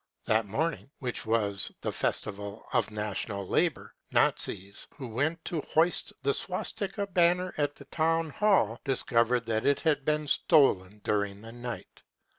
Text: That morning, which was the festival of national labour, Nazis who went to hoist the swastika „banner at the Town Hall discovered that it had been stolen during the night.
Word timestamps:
That 0.25 0.47
morning, 0.47 0.89
which 0.97 1.27
was 1.27 1.71
the 1.81 1.91
festival 1.91 2.65
of 2.73 2.89
national 2.89 3.47
labour, 3.47 3.93
Nazis 4.09 4.87
who 4.97 5.07
went 5.07 5.45
to 5.45 5.61
hoist 5.61 6.11
the 6.23 6.33
swastika 6.33 7.05
„banner 7.13 7.53
at 7.55 7.75
the 7.75 7.85
Town 7.85 8.31
Hall 8.31 8.79
discovered 8.83 9.45
that 9.45 9.63
it 9.63 9.81
had 9.81 10.03
been 10.03 10.27
stolen 10.27 11.01
during 11.03 11.41
the 11.43 11.51
night. 11.51 12.01